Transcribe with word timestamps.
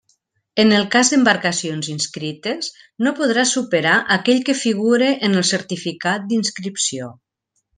En 0.61 0.69
el 0.75 0.85
cas 0.93 1.11
d'embarcacions 1.11 1.89
inscrites, 1.95 2.71
no 3.07 3.13
podrà 3.19 3.43
superar 3.51 3.99
aquell 4.19 4.41
que 4.49 4.57
figure 4.65 5.11
en 5.29 5.37
el 5.43 5.47
certificat 5.51 6.27
d'inscripció. 6.33 7.13